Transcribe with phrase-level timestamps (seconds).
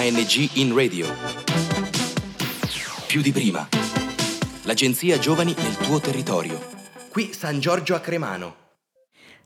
[0.00, 1.06] ANG in radio.
[3.06, 3.68] Più di prima.
[4.62, 6.58] L'agenzia Giovani nel tuo territorio.
[7.10, 8.54] Qui San Giorgio a Cremano.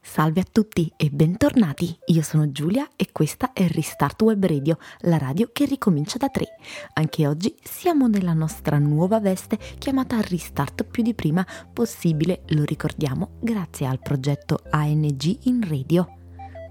[0.01, 1.99] Salve a tutti e bentornati.
[2.07, 6.47] Io sono Giulia e questa è Restart Web Radio, la radio che ricomincia da tre.
[6.93, 13.39] Anche oggi siamo nella nostra nuova veste chiamata Restart più di prima possibile, lo ricordiamo,
[13.41, 16.07] grazie al progetto ANG in Radio,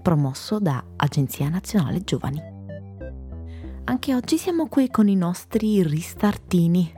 [0.00, 2.53] promosso da Agenzia Nazionale Giovani.
[4.06, 6.92] Anche oggi siamo qui con i nostri ristartini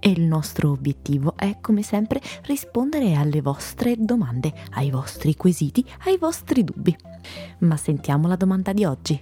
[0.00, 6.16] e il nostro obiettivo è, come sempre, rispondere alle vostre domande, ai vostri quesiti, ai
[6.16, 6.96] vostri dubbi.
[7.58, 9.20] Ma sentiamo la domanda di oggi.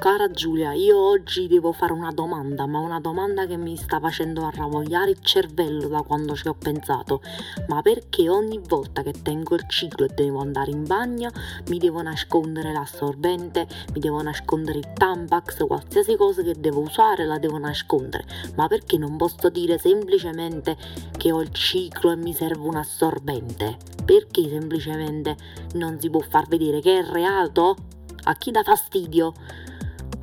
[0.00, 4.46] Cara Giulia, io oggi devo fare una domanda, ma una domanda che mi sta facendo
[4.46, 7.20] arravogliare il cervello da quando ci ho pensato.
[7.66, 11.30] Ma perché ogni volta che tengo il ciclo e devo andare in bagno
[11.70, 17.38] mi devo nascondere l'assorbente, mi devo nascondere il Tampax, qualsiasi cosa che devo usare la
[17.38, 18.24] devo nascondere?
[18.54, 20.76] Ma perché non posso dire semplicemente
[21.16, 23.78] che ho il ciclo e mi serve un assorbente?
[24.04, 25.36] Perché semplicemente
[25.74, 27.74] non si può far vedere che è reato?
[28.22, 29.32] A chi dà fastidio?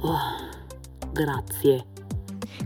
[0.08, 0.20] Oh,
[1.12, 1.84] grazie.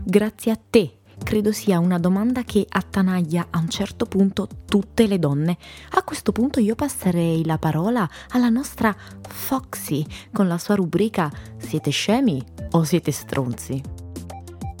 [0.04, 0.98] Grazie a te.
[1.22, 5.56] Credo sia una domanda che attanaglia a un certo punto tutte le donne.
[5.92, 8.94] A questo punto io passerei la parola alla nostra
[9.26, 13.80] Foxy con la sua rubrica Siete scemi o siete stronzi?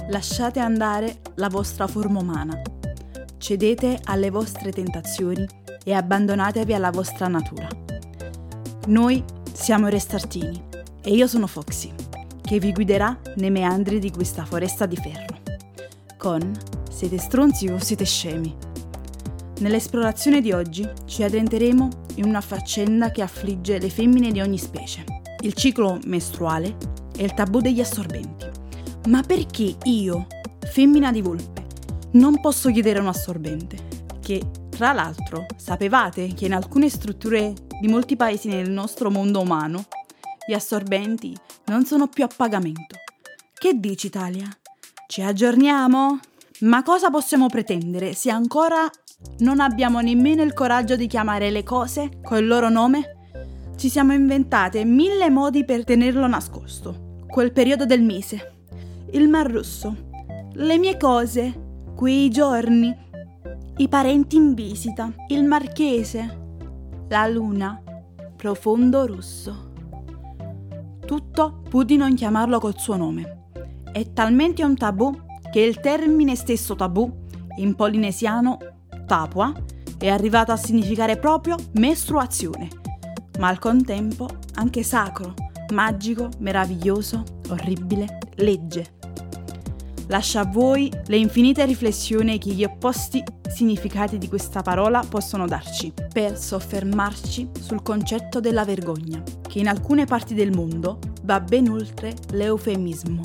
[0.08, 2.60] Lasciate andare la vostra forma umana.
[3.38, 5.46] Cedete alle vostre tentazioni
[5.82, 7.68] e abbandonatevi alla vostra natura.
[8.88, 10.62] Noi siamo i Restartini
[11.02, 12.09] e io sono Foxy
[12.50, 15.38] che vi guiderà nei meandri di questa foresta di ferro.
[16.18, 16.52] Con
[16.90, 18.52] Siete stronzi o siete scemi?
[19.60, 25.04] Nell'esplorazione di oggi ci addentreremo in una faccenda che affligge le femmine di ogni specie,
[25.42, 26.76] il ciclo mestruale
[27.16, 28.46] e il tabù degli assorbenti.
[29.06, 30.26] Ma perché io,
[30.58, 31.66] femmina di volpe,
[32.14, 33.76] non posso chiedere un assorbente?
[34.18, 39.84] Che, tra l'altro, sapevate che in alcune strutture di molti paesi nel nostro mondo umano
[40.50, 41.32] gli assorbenti
[41.66, 42.96] non sono più a pagamento.
[43.54, 44.48] Che dici Italia?
[45.06, 46.18] Ci aggiorniamo?
[46.62, 48.90] Ma cosa possiamo pretendere se ancora
[49.38, 53.30] non abbiamo nemmeno il coraggio di chiamare le cose col loro nome?
[53.76, 57.18] Ci siamo inventate mille modi per tenerlo nascosto.
[57.28, 58.54] Quel periodo del mese,
[59.12, 60.08] il mar rosso,
[60.54, 62.92] le mie cose, quei giorni,
[63.76, 66.38] i parenti in visita, il marchese,
[67.08, 67.80] la luna,
[68.36, 69.68] profondo rosso
[71.10, 73.48] tutto pur di non chiamarlo col suo nome.
[73.90, 75.12] È talmente un tabù
[75.50, 77.12] che il termine stesso tabù,
[77.56, 78.58] in polinesiano
[79.06, 79.52] tapua,
[79.98, 82.68] è arrivato a significare proprio mestruazione,
[83.40, 85.34] ma al contempo anche sacro,
[85.72, 88.98] magico, meraviglioso, orribile, legge.
[90.06, 95.92] Lascia a voi le infinite riflessioni che gli opposti significati di questa parola possono darci,
[96.12, 102.14] per soffermarci sul concetto della vergogna, che in alcune parti del mondo va ben oltre
[102.30, 103.20] l'eufemismo.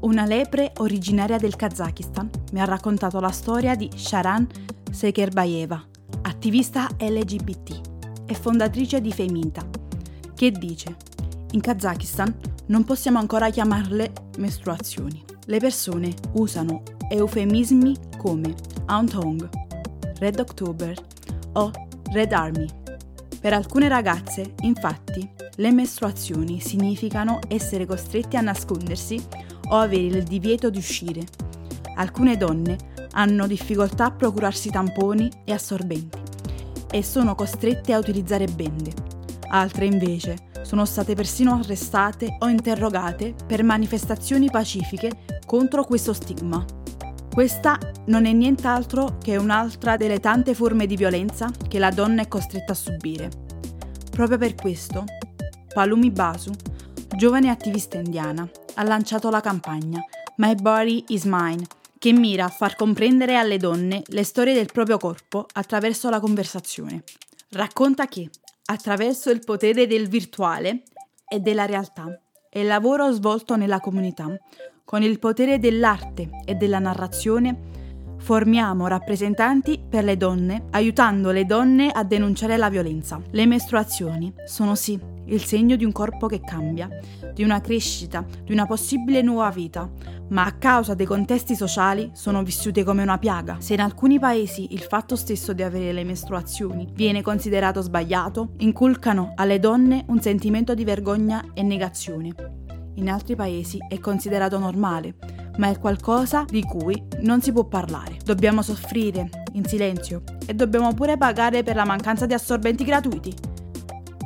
[0.00, 4.46] Una lepre originaria del Kazakistan mi ha raccontato la storia di Sharan
[4.90, 5.84] Sekerbayeva,
[6.22, 7.80] attivista LGBT
[8.24, 9.68] e fondatrice di Feminta,
[10.34, 10.96] che dice:
[11.50, 12.34] In Kazakistan
[12.68, 18.54] non possiamo ancora chiamarle mestruazioni le persone usano eufemismi come
[18.86, 19.48] Auntong,
[20.18, 20.94] Red October
[21.52, 21.70] o
[22.12, 22.85] Red Army.
[23.46, 29.24] Per alcune ragazze, infatti, le mestruazioni significano essere costrette a nascondersi
[29.68, 31.24] o avere il divieto di uscire.
[31.94, 32.76] Alcune donne
[33.12, 36.18] hanno difficoltà a procurarsi tamponi e assorbenti
[36.90, 38.92] e sono costrette a utilizzare bende.
[39.50, 46.75] Altre invece sono state persino arrestate o interrogate per manifestazioni pacifiche contro questo stigma.
[47.36, 52.28] Questa non è nient'altro che un'altra delle tante forme di violenza che la donna è
[52.28, 53.28] costretta a subire.
[54.10, 55.04] Proprio per questo,
[55.74, 56.50] Palumi Basu,
[57.14, 60.02] giovane attivista indiana, ha lanciato la campagna
[60.36, 61.66] My Body is Mine,
[61.98, 67.04] che mira a far comprendere alle donne le storie del proprio corpo attraverso la conversazione.
[67.50, 68.30] Racconta che,
[68.64, 70.84] attraverso il potere del virtuale
[71.28, 72.18] e della realtà
[72.48, 74.26] e il lavoro svolto nella comunità,
[74.86, 77.74] con il potere dell'arte e della narrazione,
[78.18, 83.20] formiamo rappresentanti per le donne, aiutando le donne a denunciare la violenza.
[83.30, 84.96] Le mestruazioni sono sì
[85.26, 86.88] il segno di un corpo che cambia,
[87.34, 89.90] di una crescita, di una possibile nuova vita,
[90.28, 93.56] ma a causa dei contesti sociali sono vissute come una piaga.
[93.58, 99.32] Se in alcuni paesi il fatto stesso di avere le mestruazioni viene considerato sbagliato, inculcano
[99.34, 102.65] alle donne un sentimento di vergogna e negazione.
[102.96, 105.16] In altri paesi è considerato normale,
[105.58, 108.16] ma è qualcosa di cui non si può parlare.
[108.24, 113.34] Dobbiamo soffrire in silenzio e dobbiamo pure pagare per la mancanza di assorbenti gratuiti.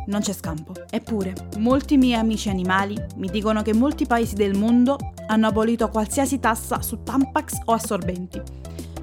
[0.06, 0.74] Non c'è scampo.
[0.90, 4.96] Eppure, molti miei amici animali mi dicono che molti paesi del mondo
[5.28, 8.40] hanno abolito qualsiasi tassa su Tampax o assorbenti.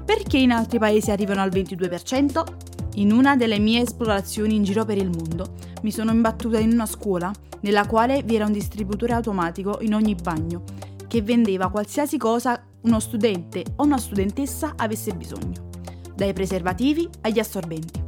[0.04, 2.77] Perché in altri paesi arrivano al 22%?
[2.98, 6.84] In una delle mie esplorazioni in giro per il mondo mi sono imbattuta in una
[6.84, 10.64] scuola nella quale vi era un distributore automatico in ogni bagno
[11.06, 15.68] che vendeva qualsiasi cosa uno studente o una studentessa avesse bisogno,
[16.16, 18.02] dai preservativi agli assorbenti.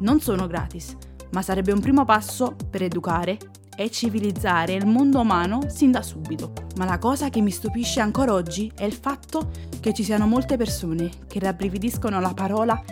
[0.00, 0.96] Non sono gratis,
[1.30, 3.38] ma sarebbe un primo passo per educare
[3.76, 6.52] e civilizzare il mondo umano sin da subito.
[6.76, 10.56] Ma la cosa che mi stupisce ancora oggi è il fatto che ci siano molte
[10.56, 12.82] persone che rabbrividiscono la parola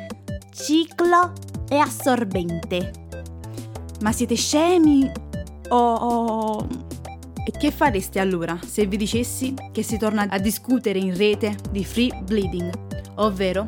[0.52, 1.32] ciclo
[1.69, 2.93] e assorbente.
[4.00, 5.10] Ma siete scemi?
[5.70, 5.76] O...
[5.76, 6.66] o...
[7.44, 11.84] E che fareste allora se vi dicessi che si torna a discutere in rete di
[11.84, 12.70] free bleeding,
[13.16, 13.64] ovvero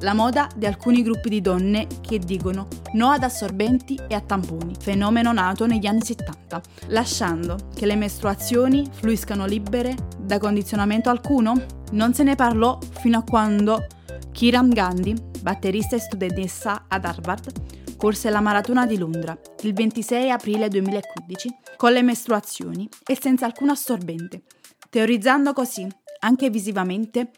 [0.00, 4.74] la moda di alcuni gruppi di donne che dicono no ad assorbenti e a tamponi,
[4.78, 11.60] fenomeno nato negli anni 70, lasciando che le mestruazioni fluiscano libere da condizionamento alcuno?
[11.92, 13.86] Non se ne parlò fino a quando
[14.32, 17.52] Kiran Gandhi, batterista e studentessa ad Harvard,
[17.96, 23.70] corse la maratona di Londra il 26 aprile 2015 con le mestruazioni e senza alcun
[23.70, 24.42] assorbente,
[24.88, 25.86] teorizzando così,
[26.20, 27.30] anche visivamente,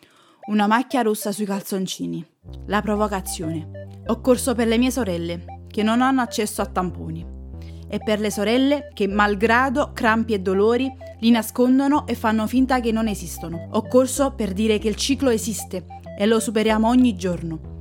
[0.47, 2.25] una macchia rossa sui calzoncini.
[2.67, 3.89] La provocazione.
[4.07, 7.27] Ho corso per le mie sorelle, che non hanno accesso a tamponi,
[7.89, 12.93] e per le sorelle che, malgrado crampi e dolori, li nascondono e fanno finta che
[12.93, 13.69] non esistono.
[13.73, 15.87] Ho corso per dire che il ciclo esiste
[16.19, 17.74] e lo superiamo ogni giorno.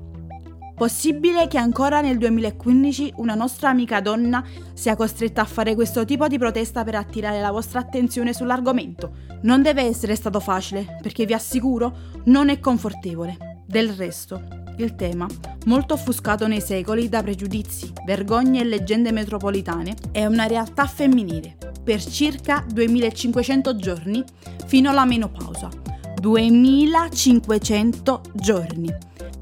[0.76, 4.44] Possibile che ancora nel 2015 una nostra amica donna
[4.74, 9.14] sia costretta a fare questo tipo di protesta per attirare la vostra attenzione sull'argomento?
[9.44, 13.62] Non deve essere stato facile, perché vi assicuro non è confortevole.
[13.68, 14.42] Del resto,
[14.78, 15.28] il tema,
[15.66, 22.04] molto offuscato nei secoli da pregiudizi, vergogne e leggende metropolitane, è una realtà femminile per
[22.04, 24.24] circa 2500 giorni
[24.66, 25.83] fino alla menopausa.
[26.24, 28.90] 2500 giorni.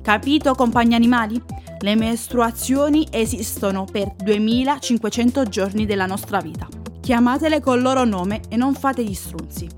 [0.02, 1.40] Capito, compagni animali?
[1.78, 6.68] Le mestruazioni esistono per 2500 giorni della nostra vita.
[7.00, 9.70] Chiamatele col loro nome e non fate gli strunzi.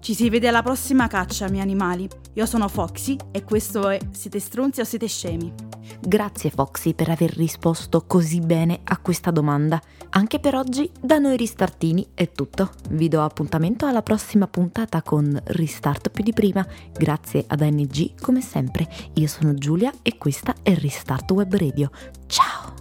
[0.00, 2.08] Ci si vede alla prossima caccia, miei animali.
[2.32, 5.52] Io sono Foxy e questo è Siete stronzi o siete scemi?
[6.00, 9.80] Grazie Foxy per aver risposto così bene a questa domanda.
[10.10, 12.70] Anche per oggi da noi ristartini è tutto.
[12.90, 16.66] Vi do appuntamento alla prossima puntata con Restart più di prima.
[16.92, 18.88] Grazie ad ANG come sempre.
[19.14, 21.90] Io sono Giulia e questa è Restart Web Radio.
[22.26, 22.74] Ciao!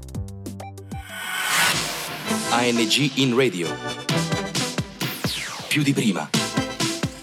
[2.52, 3.68] ANG in radio.
[5.68, 6.49] Più di prima.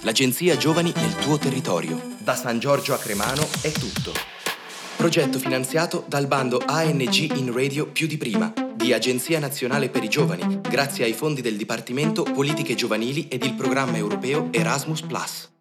[0.06, 2.00] L'agenzia Giovani nel tuo territorio.
[2.18, 4.12] Da San Giorgio a Cremano è tutto.
[4.96, 10.08] Progetto finanziato dal bando ANG in Radio più di prima di Agenzia Nazionale per i
[10.08, 15.02] Giovani, grazie ai fondi del Dipartimento Politiche Giovanili ed il programma europeo Erasmus⁇